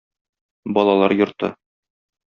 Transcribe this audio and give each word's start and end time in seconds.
Балалар 0.79 1.17
йорты. 1.21 1.55